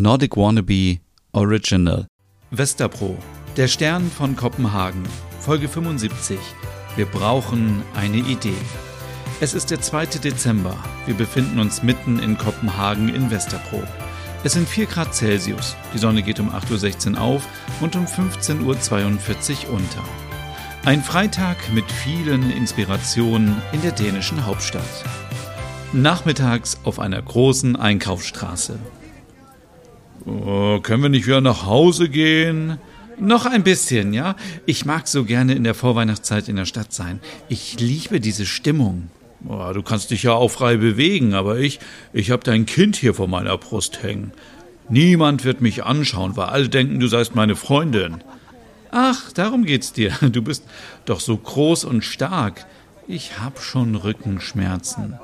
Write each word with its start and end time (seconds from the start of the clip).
Nordic 0.00 0.36
Wannabe 0.36 0.98
Original. 1.32 2.06
Westerpro, 2.52 3.16
der 3.56 3.66
Stern 3.66 4.10
von 4.10 4.36
Kopenhagen, 4.36 5.02
Folge 5.40 5.68
75. 5.68 6.38
Wir 6.94 7.06
brauchen 7.06 7.82
eine 7.94 8.18
Idee. 8.18 8.54
Es 9.40 9.54
ist 9.54 9.70
der 9.70 9.80
2. 9.80 10.06
Dezember. 10.06 10.76
Wir 11.06 11.14
befinden 11.14 11.58
uns 11.58 11.82
mitten 11.82 12.20
in 12.20 12.38
Kopenhagen 12.38 13.08
in 13.08 13.30
Westerpro. 13.30 13.82
Es 14.44 14.52
sind 14.52 14.68
4 14.68 14.86
Grad 14.86 15.14
Celsius. 15.14 15.74
Die 15.92 15.98
Sonne 15.98 16.22
geht 16.22 16.38
um 16.38 16.50
8.16 16.50 17.14
Uhr 17.14 17.20
auf 17.20 17.48
und 17.80 17.96
um 17.96 18.04
15.42 18.06 19.66
Uhr 19.66 19.74
unter. 19.74 20.04
Ein 20.84 21.02
Freitag 21.02 21.56
mit 21.72 21.90
vielen 21.90 22.50
Inspirationen 22.52 23.60
in 23.72 23.82
der 23.82 23.92
dänischen 23.92 24.46
Hauptstadt. 24.46 25.04
Nachmittags 25.92 26.78
auf 26.84 27.00
einer 27.00 27.20
großen 27.20 27.74
Einkaufsstraße. 27.74 28.78
Oh, 30.26 30.80
können 30.80 31.02
wir 31.02 31.08
nicht 31.08 31.26
wieder 31.26 31.40
nach 31.40 31.64
Hause 31.66 32.08
gehen? 32.08 32.78
Noch 33.20 33.46
ein 33.46 33.64
bisschen, 33.64 34.12
ja? 34.12 34.36
Ich 34.66 34.84
mag 34.84 35.08
so 35.08 35.24
gerne 35.24 35.54
in 35.54 35.64
der 35.64 35.74
Vorweihnachtszeit 35.74 36.48
in 36.48 36.56
der 36.56 36.66
Stadt 36.66 36.92
sein. 36.92 37.20
Ich 37.48 37.80
liebe 37.80 38.20
diese 38.20 38.46
Stimmung. 38.46 39.10
Oh, 39.46 39.70
du 39.72 39.82
kannst 39.82 40.10
dich 40.10 40.24
ja 40.24 40.32
auch 40.32 40.50
frei 40.50 40.76
bewegen, 40.76 41.34
aber 41.34 41.58
ich, 41.58 41.80
ich 42.12 42.30
habe 42.30 42.42
dein 42.44 42.66
Kind 42.66 42.96
hier 42.96 43.14
vor 43.14 43.28
meiner 43.28 43.56
Brust 43.56 44.02
hängen. 44.02 44.32
Niemand 44.88 45.44
wird 45.44 45.60
mich 45.60 45.84
anschauen, 45.84 46.36
weil 46.36 46.46
alle 46.46 46.68
denken, 46.68 46.98
du 47.00 47.08
seist 47.08 47.34
meine 47.34 47.56
Freundin. 47.56 48.22
Ach, 48.90 49.32
darum 49.32 49.64
geht's 49.64 49.92
dir. 49.92 50.12
Du 50.20 50.42
bist 50.42 50.64
doch 51.04 51.20
so 51.20 51.36
groß 51.36 51.84
und 51.84 52.02
stark. 52.02 52.66
Ich 53.06 53.38
hab 53.38 53.60
schon 53.60 53.94
Rückenschmerzen. 53.94 55.14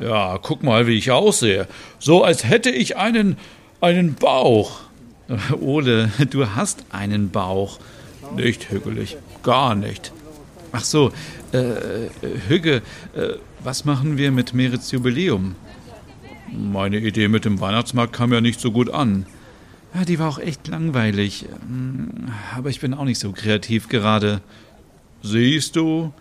Ja, 0.00 0.38
guck 0.38 0.62
mal, 0.62 0.86
wie 0.86 0.98
ich 0.98 1.10
aussehe. 1.10 1.68
So 1.98 2.24
als 2.24 2.44
hätte 2.44 2.70
ich 2.70 2.96
einen 2.96 3.36
einen 3.84 4.14
Bauch. 4.14 4.80
Ole, 5.60 6.10
du 6.30 6.48
hast 6.54 6.84
einen 6.90 7.30
Bauch. 7.30 7.78
Nicht 8.34 8.70
hügelig, 8.70 9.18
gar 9.42 9.74
nicht. 9.74 10.12
Ach 10.72 10.82
so, 10.82 11.12
äh, 11.52 12.08
Hügge, 12.48 12.82
äh, 13.14 13.34
was 13.62 13.84
machen 13.84 14.16
wir 14.16 14.32
mit 14.32 14.54
Merits 14.54 14.90
Jubiläum? 14.90 15.54
Meine 16.50 16.98
Idee 16.98 17.28
mit 17.28 17.44
dem 17.44 17.60
Weihnachtsmarkt 17.60 18.12
kam 18.12 18.32
ja 18.32 18.40
nicht 18.40 18.58
so 18.58 18.72
gut 18.72 18.90
an. 18.90 19.26
Ja, 19.94 20.04
die 20.04 20.18
war 20.18 20.28
auch 20.28 20.38
echt 20.38 20.66
langweilig. 20.66 21.46
Hm, 21.68 22.32
aber 22.56 22.70
ich 22.70 22.80
bin 22.80 22.94
auch 22.94 23.04
nicht 23.04 23.20
so 23.20 23.32
kreativ 23.32 23.88
gerade. 23.88 24.40
Siehst 25.22 25.76
du? 25.76 26.12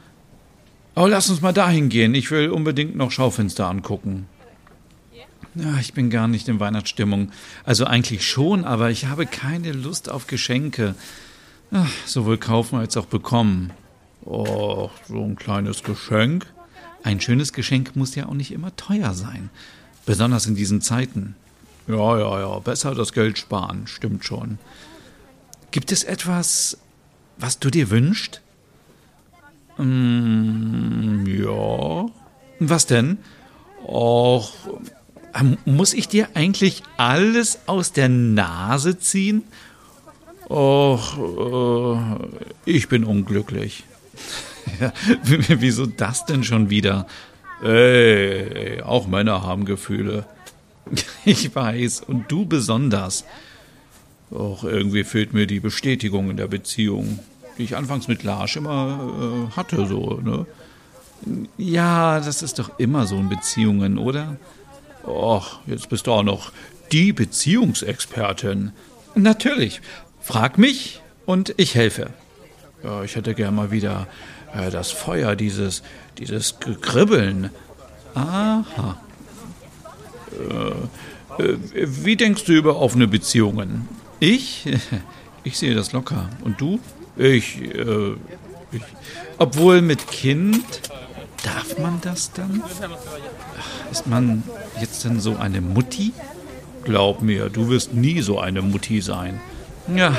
Oh, 0.96 1.08
lass 1.08 1.30
uns 1.30 1.42
mal 1.42 1.54
dahin 1.54 1.90
gehen. 1.90 2.14
Ich 2.14 2.30
will 2.30 2.50
unbedingt 2.50 2.96
noch 2.96 3.10
Schaufenster 3.10 3.68
angucken. 3.68 4.28
Ja, 5.56 5.78
ich 5.80 5.94
bin 5.94 6.10
gar 6.10 6.28
nicht 6.28 6.48
in 6.48 6.60
Weihnachtsstimmung. 6.60 7.32
Also 7.64 7.86
eigentlich 7.86 8.28
schon, 8.28 8.66
aber 8.66 8.90
ich 8.90 9.06
habe 9.06 9.26
keine 9.26 9.72
Lust 9.72 10.10
auf 10.10 10.28
Geschenke. 10.28 10.96
Ach, 11.72 11.92
sowohl 12.06 12.38
kaufen 12.38 12.78
als 12.78 12.98
auch 12.98 13.06
bekommen. 13.06 13.72
Oh, 14.26 14.90
so 15.08 15.24
ein 15.24 15.36
kleines 15.36 15.84
Geschenk. 15.84 16.46
Ein 17.04 17.20
schönes 17.20 17.52
Geschenk 17.54 17.96
muss 17.96 18.16
ja 18.16 18.28
auch 18.28 18.34
nicht 18.34 18.52
immer 18.52 18.76
teuer 18.76 19.14
sein. 19.14 19.50
Besonders 20.06 20.46
in 20.48 20.56
diesen 20.56 20.82
Zeiten. 20.82 21.36
Ja, 21.88 22.18
ja, 22.18 22.40
ja, 22.40 22.60
besser 22.60 22.96
das 22.96 23.12
Geld 23.12 23.38
sparen, 23.38 23.88
stimmt 23.88 24.24
schon. 24.24 24.58
Gibt 25.72 25.92
es 25.92 26.04
etwas, 26.04 26.78
was 27.38 27.60
du 27.60 27.70
dir 27.70 27.90
wünschst? 27.90 28.42
Mm, 29.78 31.26
ja. 31.26 32.06
Was 32.60 32.86
denn? 32.86 33.18
Och, 33.86 34.54
ähm, 35.34 35.58
muss 35.66 35.94
ich 35.94 36.08
dir 36.08 36.30
eigentlich 36.34 36.84
alles 36.98 37.60
aus 37.66 37.92
der 37.92 38.10
Nase 38.10 39.00
ziehen? 39.00 39.44
Och, 40.50 41.18
äh, 41.18 42.72
ich 42.72 42.90
bin 42.90 43.04
unglücklich. 43.04 43.84
ja, 44.80 44.94
wieso 45.24 45.86
das 45.86 46.26
denn 46.26 46.44
schon 46.44 46.70
wieder? 46.70 47.08
Ey, 47.64 48.82
auch 48.82 49.08
Männer 49.08 49.44
haben 49.44 49.66
Gefühle. 49.66 50.26
ich 51.26 51.56
weiß, 51.56 52.02
und 52.02 52.32
du 52.32 52.46
besonders. 52.46 53.26
Doch 54.30 54.64
irgendwie 54.64 55.04
fehlt 55.04 55.34
mir 55.34 55.48
die 55.48 55.60
Bestätigung 55.60 56.30
in 56.30 56.38
der 56.38 56.48
Beziehung, 56.48 57.20
die 57.58 57.64
ich 57.64 57.78
anfangs 57.78 58.08
mit 58.08 58.24
Lars 58.24 58.56
immer 58.56 59.50
äh, 59.52 59.56
hatte, 59.56 59.86
so, 59.86 60.20
ne? 60.24 60.46
Ja, 61.58 62.20
das 62.20 62.42
ist 62.42 62.60
doch 62.60 62.80
immer 62.80 63.06
so 63.06 63.16
in 63.16 63.30
Beziehungen, 63.30 63.98
oder? 63.98 64.36
Och, 65.04 65.60
jetzt 65.68 65.90
bist 65.90 66.08
du 66.08 66.12
auch 66.12 66.24
noch 66.24 66.52
die 66.92 67.14
Beziehungsexpertin. 67.14 68.72
Natürlich. 69.16 69.82
Frag 70.22 70.58
mich 70.58 71.02
und 71.26 71.54
ich 71.58 71.76
helfe. 71.76 72.12
Ja, 72.84 73.04
ich 73.04 73.16
hätte 73.16 73.34
gern 73.34 73.56
mal 73.56 73.72
wieder 73.72 74.08
äh, 74.54 74.70
das 74.70 74.92
Feuer, 74.92 75.36
dieses, 75.36 75.84
dieses 76.18 76.60
Kribbeln. 76.60 77.50
Aha. 78.14 78.98
Äh, 81.40 81.44
äh, 81.44 81.58
wie 81.74 82.16
denkst 82.16 82.46
du 82.46 82.54
über 82.54 82.80
offene 82.80 83.08
Beziehungen? 83.08 83.88
Ich? 84.20 84.66
Ich 85.46 85.58
sehe 85.58 85.76
das 85.76 85.92
locker. 85.92 86.30
Und 86.46 86.62
du? 86.62 86.80
Ich, 87.18 87.62
äh, 87.62 88.14
ich. 88.72 88.82
Obwohl 89.40 89.82
mit 89.82 90.08
Kind 90.08 90.64
Darf 91.44 91.78
man 91.78 92.00
das 92.02 92.32
dann? 92.32 92.64
Ist 93.92 94.08
man 94.08 94.44
jetzt 94.80 95.04
denn 95.04 95.20
so 95.20 95.36
eine 95.36 95.62
Mutti? 95.62 96.14
Glaub 96.84 97.22
mir, 97.22 97.50
du 97.50 97.70
wirst 97.70 97.94
nie 97.94 98.22
so 98.22 98.40
eine 98.40 98.62
Mutti 98.62 99.02
sein. 99.02 99.40
Ja, 99.94 100.16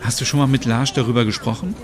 hast 0.00 0.20
du 0.20 0.24
schon 0.24 0.40
mal 0.40 0.46
mit 0.46 0.64
Lars 0.64 0.92
darüber 0.92 1.24
gesprochen? 1.24 1.74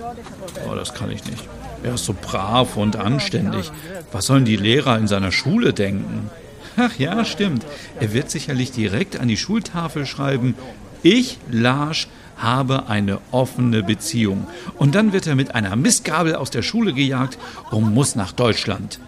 Oh, 0.69 0.75
das 0.75 0.95
kann 0.95 1.11
ich 1.11 1.25
nicht. 1.25 1.45
Er 1.83 1.95
ist 1.95 2.05
so 2.05 2.15
brav 2.15 2.77
und 2.77 2.97
anständig. 2.97 3.73
Was 4.13 4.27
sollen 4.27 4.45
die 4.45 4.57
Lehrer 4.57 4.97
in 4.99 5.09
seiner 5.09 5.33
Schule 5.33 5.73
denken? 5.73 6.31
Ach 6.77 6.97
ja, 6.99 7.25
stimmt. 7.25 7.67
Er 8.01 8.13
wird 8.13 8.31
sicherlich 8.31 8.71
direkt 8.71 9.19
an 9.19 9.29
die 9.29 9.37
Schultafel 9.37 10.07
schreiben, 10.07 10.55
ich, 11.03 11.39
Lars, 11.51 12.07
habe 12.37 12.89
eine 12.89 13.19
offene 13.31 13.83
Beziehung. 13.83 14.47
Und 14.79 14.95
dann 14.95 15.13
wird 15.13 15.27
er 15.27 15.35
mit 15.35 15.55
einer 15.55 15.77
Mistgabel 15.77 16.35
aus 16.35 16.51
der 16.51 16.63
Schule 16.63 16.93
gejagt 16.93 17.39
und 17.71 17.95
muss 17.95 18.15
nach 18.17 18.33
Deutschland. 18.33 18.99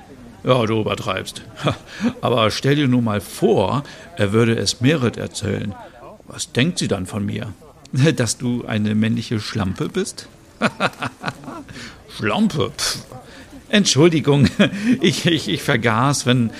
Ja, 0.45 0.67
du 0.67 0.81
übertreibst. 0.81 1.43
Aber 2.21 2.51
stell 2.51 2.77
dir 2.77 2.89
nur 2.89 3.03
mal 3.03 3.21
vor, 3.21 3.83
er 4.17 4.33
würde 4.33 4.55
es 4.57 4.81
Merit 4.81 5.17
erzählen. 5.17 5.75
Was 6.27 6.53
denkt 6.53 6.79
sie 6.79 6.89
dann 6.89 7.07
von 7.07 7.25
mir? 7.25 7.53
Dass 8.17 8.37
du 8.39 8.65
eine 8.67 8.95
männliche 8.95 9.41
Schlampe 9.41 9.89
bist? 9.89 10.29
Schlampe? 12.17 12.73
Pff. 12.77 13.05
Entschuldigung, 13.75 14.49
ich, 15.01 15.27
ich, 15.27 15.49
ich 15.49 15.63
vergaß, 15.63 16.27
wenn, 16.27 16.51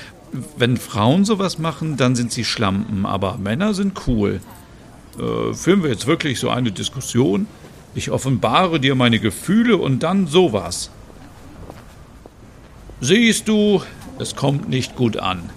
wenn 0.57 0.77
Frauen 0.77 1.25
sowas 1.25 1.59
machen, 1.59 1.97
dann 1.97 2.17
sind 2.17 2.33
sie 2.33 2.45
Schlampen, 2.45 3.07
aber 3.07 3.37
Männer 3.39 3.75
sind 3.75 4.09
cool. 4.09 4.41
Äh, 5.19 5.55
führen 5.55 5.83
wir 5.83 5.91
jetzt 5.91 6.07
wirklich 6.07 6.39
so 6.41 6.51
eine 6.51 6.73
Diskussion? 6.73 7.47
Ich 7.95 8.11
offenbare 8.11 8.81
dir 8.81 8.95
meine 8.95 9.21
Gefühle 9.21 9.77
und 9.77 10.03
dann 10.03 10.27
sowas. 10.27 10.91
Siehst 13.01 13.49
du, 13.49 13.83
es 14.19 14.35
kommt 14.35 14.69
nicht 14.69 14.97
gut 14.97 15.17
an. 15.17 15.51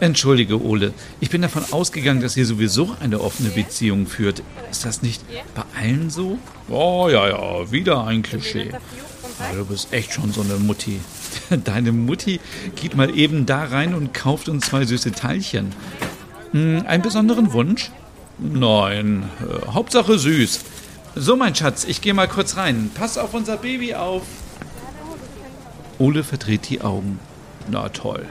Entschuldige, 0.00 0.60
Ole, 0.60 0.92
ich 1.20 1.30
bin 1.30 1.42
davon 1.42 1.64
ausgegangen, 1.70 2.20
dass 2.20 2.36
ihr 2.36 2.46
sowieso 2.46 2.96
eine 3.00 3.20
offene 3.20 3.50
Beziehung 3.50 4.06
führt. 4.06 4.42
Ist 4.70 4.84
das 4.84 5.02
nicht 5.02 5.22
bei 5.54 5.62
allen 5.80 6.10
so? 6.10 6.38
Oh, 6.68 7.08
ja, 7.10 7.28
ja, 7.28 7.70
wieder 7.70 8.04
ein 8.04 8.22
Klischee. 8.22 8.70
Ja, 8.70 9.52
du 9.56 9.64
bist 9.64 9.92
echt 9.92 10.12
schon 10.12 10.32
so 10.32 10.42
eine 10.42 10.56
Mutti. 10.56 11.00
Deine 11.64 11.92
Mutti 11.92 12.40
geht 12.76 12.96
mal 12.96 13.16
eben 13.16 13.46
da 13.46 13.64
rein 13.64 13.94
und 13.94 14.12
kauft 14.12 14.48
uns 14.48 14.66
zwei 14.66 14.84
süße 14.84 15.12
Teilchen. 15.12 15.72
Hm, 16.52 16.84
einen 16.86 17.02
besonderen 17.02 17.52
Wunsch? 17.52 17.90
Nein, 18.38 19.30
äh, 19.40 19.72
Hauptsache 19.72 20.18
süß. 20.18 20.60
So, 21.14 21.36
mein 21.36 21.54
Schatz, 21.54 21.84
ich 21.84 22.00
gehe 22.00 22.14
mal 22.14 22.28
kurz 22.28 22.56
rein. 22.56 22.90
Pass 22.94 23.18
auf 23.18 23.34
unser 23.34 23.56
Baby 23.56 23.94
auf. 23.94 24.22
Ole 25.98 26.24
verdreht 26.24 26.68
die 26.68 26.80
Augen. 26.80 27.20
Na 27.68 27.88
toll. 27.88 28.26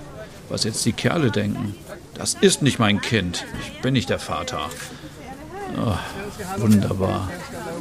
Was 0.50 0.66
jetzt 0.66 0.86
die 0.86 0.94
Kerle 0.94 1.32
denken. 1.32 1.76
Das 2.14 2.34
ist 2.34 2.62
nicht 2.62 2.80
mein 2.80 3.02
Kind. 3.02 3.46
Ich 3.62 3.82
bin 3.82 3.94
nicht 3.94 4.10
der 4.10 4.20
Vater. 4.20 4.70
Oh, 5.78 5.96
wunderbar. 6.58 7.32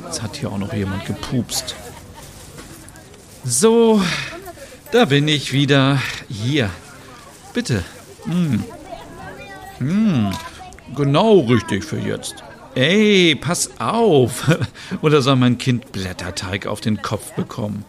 Jetzt 0.05 0.23
hat 0.23 0.37
hier 0.37 0.51
auch 0.51 0.59
noch 0.59 0.73
jemand 0.73 1.05
gepupst. 1.05 1.75
So, 3.45 4.01
da 4.93 5.05
bin 5.05 5.27
ich 5.27 5.53
wieder. 5.53 6.01
Hier. 6.29 6.71
Bitte. 7.53 7.85
Hm. 8.25 8.65
Hm. 9.79 10.31
Genau 10.95 11.41
richtig 11.41 11.85
für 11.85 11.99
jetzt. 11.99 12.43
Ey, 12.75 13.35
pass 13.35 13.71
auf! 13.79 14.51
Oder 15.03 15.23
soll 15.23 15.37
mein 15.37 15.59
Kind 15.59 15.93
Blätterteig 15.93 16.67
auf 16.67 16.81
den 16.81 17.03
Kopf 17.03 17.33
bekommen? 17.33 17.85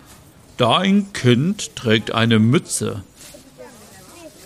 Dein 0.57 1.11
Kind 1.13 1.75
trägt 1.75 2.11
eine 2.13 2.39
Mütze. 2.39 3.03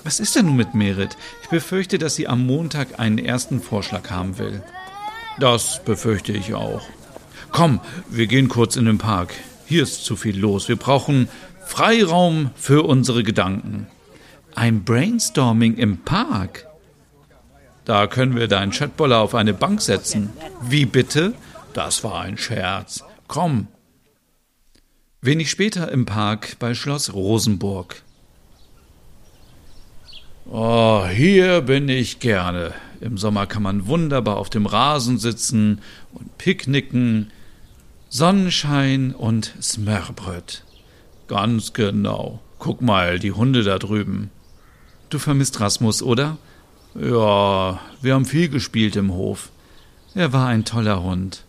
Was 0.03 0.19
ist 0.19 0.35
denn 0.35 0.45
nun 0.45 0.55
mit 0.55 0.73
Merit? 0.73 1.17
Ich 1.43 1.49
befürchte, 1.49 1.97
dass 1.97 2.15
sie 2.15 2.27
am 2.27 2.45
Montag 2.45 2.99
einen 2.99 3.17
ersten 3.17 3.61
Vorschlag 3.61 4.09
haben 4.09 4.37
will. 4.37 4.63
Das 5.39 5.83
befürchte 5.83 6.31
ich 6.31 6.53
auch. 6.53 6.81
Komm, 7.51 7.81
wir 8.09 8.27
gehen 8.27 8.47
kurz 8.47 8.75
in 8.75 8.85
den 8.85 8.97
Park. 8.97 9.33
Hier 9.65 9.83
ist 9.83 10.05
zu 10.05 10.15
viel 10.15 10.37
los. 10.37 10.69
Wir 10.69 10.77
brauchen 10.77 11.27
Freiraum 11.65 12.51
für 12.55 12.83
unsere 12.83 13.23
Gedanken. 13.23 13.87
Ein 14.55 14.83
Brainstorming 14.83 15.75
im 15.75 15.97
Park? 15.97 16.67
Da 17.87 18.05
können 18.05 18.35
wir 18.35 18.49
deinen 18.49 18.73
Chatboller 18.73 19.19
auf 19.19 19.33
eine 19.33 19.53
Bank 19.53 19.81
setzen. 19.81 20.29
Wie 20.61 20.85
bitte? 20.85 21.33
Das 21.71 22.03
war 22.03 22.19
ein 22.19 22.37
Scherz. 22.37 23.05
Komm. 23.29 23.67
Wenig 25.21 25.49
später 25.49 25.89
im 25.89 26.05
Park 26.05 26.57
bei 26.59 26.73
Schloss 26.73 27.13
Rosenburg. 27.13 28.03
Oh, 30.49 31.05
hier 31.07 31.61
bin 31.61 31.87
ich 31.87 32.19
gerne. 32.19 32.73
Im 32.99 33.17
Sommer 33.17 33.45
kann 33.45 33.63
man 33.63 33.87
wunderbar 33.87 34.35
auf 34.35 34.49
dem 34.49 34.65
Rasen 34.65 35.17
sitzen 35.17 35.79
und 36.11 36.37
picknicken. 36.37 37.31
Sonnenschein 38.09 39.15
und 39.15 39.53
Smörbröt. 39.61 40.65
Ganz 41.29 41.71
genau. 41.71 42.41
Guck 42.59 42.81
mal, 42.81 43.17
die 43.17 43.31
Hunde 43.31 43.63
da 43.63 43.79
drüben. 43.79 44.29
Du 45.09 45.19
vermisst 45.19 45.61
Rasmus, 45.61 46.03
oder? 46.03 46.37
Ja, 46.99 47.79
wir 48.01 48.13
haben 48.15 48.25
viel 48.25 48.49
gespielt 48.49 48.95
im 48.95 49.13
Hof. 49.13 49.51
Er 50.15 50.33
war 50.33 50.47
ein 50.47 50.65
toller 50.65 51.03
Hund. 51.03 51.43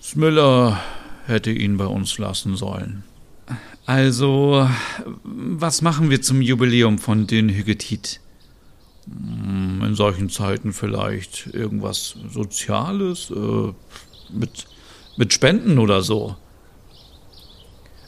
Smiller 0.00 0.80
hätte 1.26 1.50
ihn 1.50 1.76
bei 1.78 1.86
uns 1.86 2.16
lassen 2.18 2.56
sollen. 2.56 3.02
Also, 3.86 4.68
was 5.24 5.82
machen 5.82 6.10
wir 6.10 6.22
zum 6.22 6.42
Jubiläum 6.42 6.98
von 6.98 7.26
den 7.26 7.48
Hygetit? 7.48 8.20
Hm, 9.06 9.82
in 9.84 9.94
solchen 9.96 10.30
Zeiten 10.30 10.72
vielleicht 10.72 11.48
irgendwas 11.48 12.14
Soziales, 12.30 13.30
äh, 13.30 13.72
mit, 14.30 14.66
mit 15.16 15.32
Spenden 15.32 15.78
oder 15.78 16.02
so. 16.02 16.36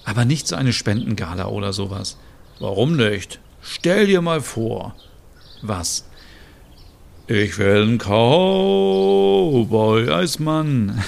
Aber 0.05 0.25
nicht 0.25 0.47
so 0.47 0.55
eine 0.55 0.73
Spendengala 0.73 1.47
oder 1.47 1.73
sowas. 1.73 2.17
Warum 2.61 2.97
nicht? 2.97 3.41
Stell 3.61 4.07
dir 4.07 4.23
mal 4.23 4.41
vor. 4.41 4.95
Was? 5.63 6.07
Ich 7.27 7.59
will 7.59 7.83
ein 7.83 7.99
Cowboy 7.99 8.89
als 10.09 10.39
Mann. 10.39 11.03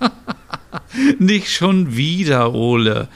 nicht 1.18 1.50
schon 1.50 1.96
wieder, 1.96 2.54
Ole. 2.54 3.08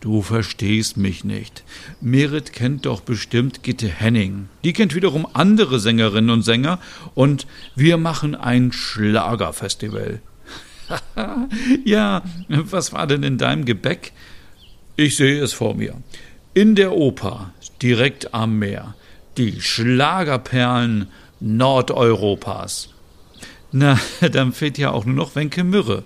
Du 0.00 0.20
verstehst 0.22 0.96
mich 0.96 1.22
nicht. 1.22 1.62
Merit 2.00 2.52
kennt 2.52 2.86
doch 2.86 3.00
bestimmt 3.00 3.62
Gitte 3.62 3.86
Henning. 3.86 4.48
Die 4.64 4.72
kennt 4.72 4.96
wiederum 4.96 5.28
andere 5.32 5.78
Sängerinnen 5.78 6.30
und 6.30 6.42
Sänger 6.42 6.80
und 7.14 7.46
wir 7.76 7.98
machen 7.98 8.34
ein 8.34 8.72
Schlagerfestival. 8.72 10.20
ja, 11.84 12.22
was 12.48 12.92
war 12.92 13.06
denn 13.06 13.22
in 13.22 13.38
deinem 13.38 13.64
Gebäck? 13.64 14.12
Ich 14.96 15.14
sehe 15.14 15.40
es 15.40 15.52
vor 15.52 15.74
mir. 15.74 15.94
In 16.54 16.74
der 16.74 16.92
Oper, 16.96 17.52
direkt 17.80 18.34
am 18.34 18.58
Meer, 18.58 18.96
die 19.36 19.60
Schlagerperlen 19.60 21.08
Nordeuropas. 21.40 22.90
Na, 23.72 23.98
dann 24.32 24.52
fehlt 24.52 24.78
ja 24.78 24.90
auch 24.90 25.04
nur 25.04 25.16
noch 25.16 25.34
Wenke 25.34 25.64
Mürre. 25.64 26.04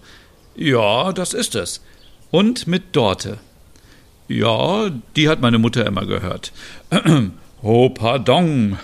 Ja, 0.54 1.12
das 1.12 1.34
ist 1.34 1.54
es. 1.54 1.82
Und 2.30 2.66
mit 2.66 2.96
Dorte. 2.96 3.38
Ja, 4.28 4.90
die 5.14 5.28
hat 5.28 5.40
meine 5.40 5.58
Mutter 5.58 5.86
immer 5.86 6.06
gehört. 6.06 6.52
oh, 7.62 7.90
pardon. 7.90 8.78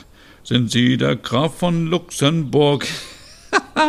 Sind 0.45 0.71
Sie 0.71 0.97
der 0.97 1.17
Graf 1.17 1.59
von 1.59 1.87
Luxemburg? 1.87 2.87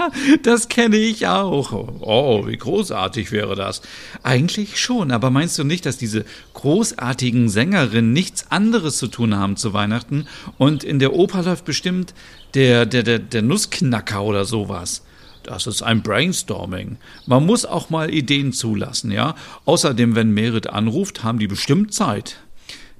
das 0.43 0.69
kenne 0.69 0.97
ich 0.97 1.27
auch. 1.27 1.71
Oh, 1.71 2.47
wie 2.47 2.57
großartig 2.57 3.31
wäre 3.31 3.55
das. 3.55 3.81
Eigentlich 4.23 4.79
schon, 4.79 5.11
aber 5.11 5.29
meinst 5.29 5.57
du 5.57 5.63
nicht, 5.63 5.85
dass 5.85 5.97
diese 5.97 6.25
großartigen 6.53 7.49
Sängerinnen 7.49 8.13
nichts 8.13 8.51
anderes 8.51 8.97
zu 8.97 9.07
tun 9.07 9.35
haben 9.35 9.57
zu 9.57 9.73
Weihnachten 9.73 10.27
und 10.57 10.83
in 10.83 10.99
der 10.99 11.13
Oper 11.13 11.43
läuft 11.43 11.65
bestimmt 11.65 12.13
der, 12.53 12.85
der, 12.85 13.03
der, 13.03 13.19
der 13.19 13.41
Nussknacker 13.41 14.23
oder 14.23 14.45
sowas? 14.45 15.03
Das 15.43 15.67
ist 15.67 15.81
ein 15.81 16.01
Brainstorming. 16.01 16.97
Man 17.25 17.45
muss 17.45 17.65
auch 17.65 17.89
mal 17.89 18.13
Ideen 18.13 18.53
zulassen, 18.53 19.11
ja? 19.11 19.35
Außerdem, 19.65 20.15
wenn 20.15 20.31
Merit 20.31 20.67
anruft, 20.67 21.23
haben 21.23 21.37
die 21.37 21.47
bestimmt 21.47 21.93
Zeit. 21.93 22.37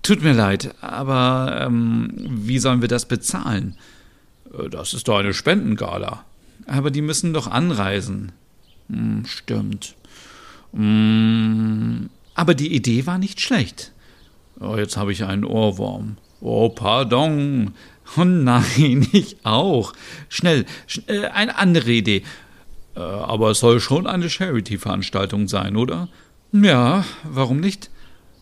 Tut 0.01 0.21
mir 0.21 0.33
leid, 0.33 0.75
aber 0.81 1.61
ähm, 1.61 2.11
wie 2.17 2.59
sollen 2.59 2.81
wir 2.81 2.89
das 2.89 3.05
bezahlen? 3.05 3.77
Äh, 4.53 4.69
das 4.69 4.93
ist 4.93 5.07
doch 5.07 5.19
eine 5.19 5.33
Spendengala. 5.33 6.25
Aber 6.65 6.92
die 6.92 7.01
müssen 7.01 7.33
doch 7.33 7.48
anreisen. 7.48 8.31
Hm, 8.89 9.25
stimmt. 9.25 9.95
Hm, 10.74 12.10
aber 12.36 12.56
die 12.56 12.74
Idee 12.74 13.06
war 13.06 13.18
nicht 13.18 13.42
schlecht. 13.42 13.92
Oh, 14.60 14.75
jetzt 14.75 14.98
habe 14.98 15.12
ich 15.12 15.24
einen 15.24 15.45
Ohrwurm. 15.45 16.18
Oh, 16.42 16.69
pardon. 16.69 17.74
Oh 18.18 18.24
nein, 18.24 19.07
ich 19.12 19.38
auch. 19.44 19.94
Schnell, 20.30 20.65
schnell 20.88 21.25
äh, 21.25 21.27
eine 21.27 21.57
andere 21.57 21.92
Idee. 21.92 22.24
Äh, 22.95 23.00
aber 23.00 23.51
es 23.51 23.60
soll 23.60 23.80
schon 23.80 24.07
eine 24.07 24.30
Charity-Veranstaltung 24.30 25.48
sein, 25.48 25.75
oder? 25.75 26.10
Ja, 26.51 27.06
warum 27.24 27.60
nicht? 27.60 27.89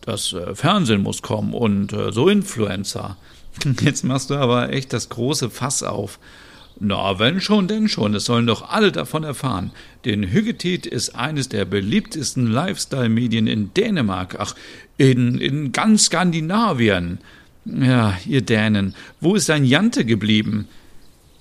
Das 0.02 0.32
äh, 0.32 0.54
Fernsehen 0.54 1.02
muss 1.02 1.22
kommen 1.22 1.54
und 1.54 1.92
äh, 1.92 2.12
so 2.12 2.28
Influencer. 2.28 3.16
Jetzt 3.80 4.04
machst 4.04 4.30
du 4.30 4.34
aber 4.34 4.72
echt 4.72 4.92
das 4.92 5.08
große 5.08 5.48
Fass 5.50 5.82
auf. 5.82 6.18
Na, 6.84 7.20
wenn 7.20 7.40
schon, 7.40 7.68
denn 7.68 7.86
schon. 7.86 8.12
Es 8.16 8.24
sollen 8.24 8.48
doch 8.48 8.68
alle 8.68 8.90
davon 8.90 9.22
erfahren. 9.22 9.70
Denn 10.04 10.32
Hyggetit 10.32 10.84
ist 10.84 11.10
eines 11.10 11.48
der 11.48 11.64
beliebtesten 11.64 12.48
Lifestyle-Medien 12.48 13.46
in 13.46 13.72
Dänemark. 13.72 14.34
Ach, 14.40 14.56
in, 14.98 15.38
in 15.38 15.70
ganz 15.70 16.06
Skandinavien. 16.06 17.18
Ja, 17.64 18.18
ihr 18.26 18.40
Dänen, 18.40 18.96
wo 19.20 19.36
ist 19.36 19.48
dein 19.48 19.64
Jante 19.64 20.04
geblieben? 20.04 20.66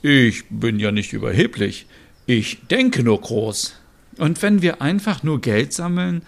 Ich 0.04 0.44
bin 0.52 0.80
ja 0.80 0.92
nicht 0.92 1.12
überheblich. 1.12 1.88
Ich 2.28 2.60
denke 2.70 3.02
nur 3.02 3.20
groß. 3.20 3.76
Und 4.20 4.44
wenn 4.44 4.62
wir 4.62 4.84
einfach 4.84 5.24
nur 5.24 5.42
Geld 5.42 5.74
sammeln 5.74 6.22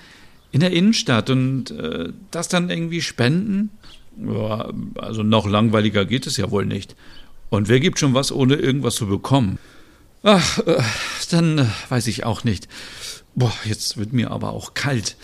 in 0.52 0.62
der 0.62 0.72
Innenstadt 0.72 1.30
und 1.30 1.70
äh, 1.70 2.10
das 2.32 2.48
dann 2.48 2.72
irgendwie 2.72 3.02
spenden? 3.02 3.70
Ja, 4.18 4.74
also 4.96 5.22
noch 5.22 5.48
langweiliger 5.48 6.04
geht 6.04 6.26
es 6.26 6.38
ja 6.38 6.50
wohl 6.50 6.66
nicht. 6.66 6.96
Und 7.54 7.70
wer 7.70 7.80
gibt 7.80 8.00
schon 8.00 8.16
was, 8.16 8.32
ohne 8.32 8.56
irgendwas 8.56 8.96
zu 8.96 9.06
bekommen? 9.06 9.60
Ach, 10.24 10.58
äh, 10.66 10.82
dann 11.30 11.60
äh, 11.60 11.66
weiß 11.90 12.08
ich 12.08 12.24
auch 12.24 12.44
nicht. 12.44 12.68
Boah, 13.36 13.54
jetzt 13.64 13.96
wird 13.96 14.12
mir 14.12 14.32
aber 14.32 14.54
auch 14.54 14.74
kalt. 14.74 15.18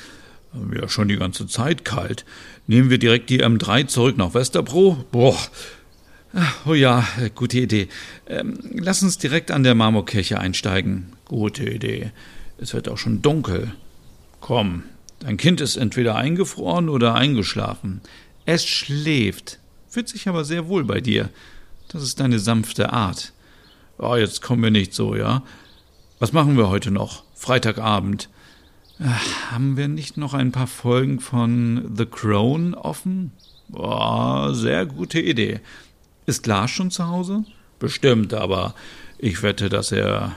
Ja, 0.76 0.88
schon 0.88 1.08
die 1.08 1.18
ganze 1.18 1.48
Zeit 1.48 1.86
kalt. 1.86 2.26
Nehmen 2.68 2.92
wir 2.92 3.00
direkt 3.00 3.32
die 3.32 3.44
M3 3.44 3.88
zurück 3.88 4.16
nach 4.16 4.36
Westerbro? 4.36 5.04
Boah. 5.12 5.40
Oh 6.68 6.76
ja, 6.76 7.08
gute 7.34 7.62
Idee. 7.62 7.88
Ähm, 8.28 8.60
lass 8.76 9.02
uns 9.02 9.18
direkt 9.18 9.50
an 9.50 9.64
der 9.64 9.74
Marmorkirche 9.74 10.40
einsteigen. 10.40 11.14
Gute 11.26 11.68
Idee. 11.68 12.12
Es 12.60 12.76
wird 12.76 12.90
auch 12.90 13.00
schon 13.00 13.24
dunkel. 13.24 13.74
Komm, 14.40 14.84
dein 15.20 15.38
Kind 15.38 15.62
ist 15.62 15.78
entweder 15.78 16.16
eingefroren 16.16 16.90
oder 16.90 17.16
eingeschlafen. 17.16 18.02
Es 18.46 18.68
schläft, 18.68 19.58
fühlt 19.88 20.10
sich 20.10 20.28
aber 20.28 20.46
sehr 20.46 20.68
wohl 20.68 20.84
bei 20.84 21.02
dir. 21.02 21.32
Das 21.90 22.04
ist 22.04 22.20
deine 22.20 22.40
sanfte 22.40 22.94
Art. 22.94 23.34
Oh, 23.98 24.16
jetzt 24.16 24.42
kommen 24.42 24.64
wir 24.64 24.72
nicht 24.72 24.94
so, 24.94 25.16
ja? 25.16 25.44
Was 26.20 26.34
machen 26.34 26.56
wir 26.56 26.70
heute 26.70 26.92
noch? 26.92 27.24
Freitagabend. 27.34 28.30
Ach, 29.04 29.52
haben 29.52 29.76
wir 29.76 29.88
nicht 29.88 30.16
noch 30.16 30.34
ein 30.34 30.52
paar 30.52 30.68
Folgen 30.68 31.20
von 31.20 31.92
The 31.98 32.06
Crown 32.06 32.76
offen? 32.76 33.32
Boah, 33.70 34.54
sehr 34.54 34.86
gute 34.86 35.20
Idee. 35.20 35.62
Ist 36.26 36.46
Lars 36.46 36.70
schon 36.72 36.92
zu 36.92 37.08
Hause? 37.08 37.44
Bestimmt, 37.80 38.34
aber 38.34 38.76
ich 39.18 39.42
wette, 39.42 39.70
dass 39.70 39.92
er, 39.92 40.36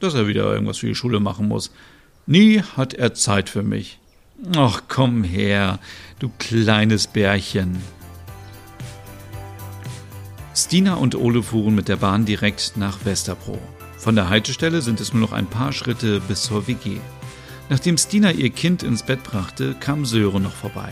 dass 0.00 0.14
er 0.14 0.28
wieder 0.28 0.44
irgendwas 0.44 0.78
für 0.78 0.86
die 0.86 0.94
Schule 0.94 1.18
machen 1.18 1.48
muss. 1.48 1.72
Nie 2.26 2.60
hat 2.60 2.94
er 2.94 3.14
Zeit 3.14 3.48
für 3.48 3.62
mich. 3.62 3.98
Ach, 4.56 4.82
komm 4.88 5.24
her, 5.24 5.80
du 6.20 6.30
kleines 6.38 7.06
Bärchen. 7.06 7.82
Stina 10.64 10.94
und 10.94 11.14
Ole 11.14 11.42
fuhren 11.42 11.74
mit 11.74 11.88
der 11.88 11.96
Bahn 11.96 12.24
direkt 12.24 12.72
nach 12.76 13.04
Westerbro. 13.04 13.58
Von 13.98 14.14
der 14.14 14.30
Haltestelle 14.30 14.80
sind 14.80 14.98
es 14.98 15.12
nur 15.12 15.20
noch 15.20 15.32
ein 15.32 15.46
paar 15.46 15.72
Schritte 15.72 16.20
bis 16.20 16.44
zur 16.44 16.66
WG. 16.66 16.96
Nachdem 17.68 17.98
Stina 17.98 18.30
ihr 18.30 18.48
Kind 18.48 18.82
ins 18.82 19.02
Bett 19.02 19.22
brachte, 19.22 19.76
kam 19.78 20.06
Sören 20.06 20.42
noch 20.42 20.54
vorbei. 20.54 20.90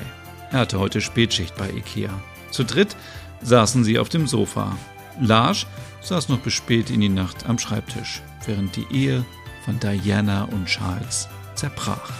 Er 0.50 0.60
hatte 0.60 0.78
heute 0.78 1.00
Spätschicht 1.00 1.56
bei 1.56 1.70
Ikea. 1.70 2.10
Zu 2.50 2.64
dritt 2.64 2.94
saßen 3.40 3.82
sie 3.82 3.98
auf 3.98 4.10
dem 4.10 4.26
Sofa. 4.26 4.76
Lars 5.18 5.66
saß 6.02 6.28
noch 6.28 6.40
bis 6.40 6.52
spät 6.52 6.90
in 6.90 7.00
die 7.00 7.08
Nacht 7.08 7.46
am 7.48 7.58
Schreibtisch, 7.58 8.20
während 8.44 8.76
die 8.76 8.86
Ehe 8.90 9.24
von 9.64 9.80
Diana 9.80 10.44
und 10.44 10.66
Charles 10.66 11.28
zerbrach. 11.54 12.12